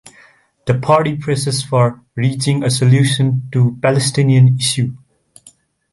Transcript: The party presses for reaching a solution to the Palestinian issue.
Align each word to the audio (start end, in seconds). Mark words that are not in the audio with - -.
The 0.65 0.79
party 0.79 1.15
presses 1.15 1.63
for 1.63 2.01
reaching 2.15 2.63
a 2.63 2.71
solution 2.71 3.47
to 3.51 3.65
the 3.75 3.81
Palestinian 3.81 4.57
issue. 4.57 4.95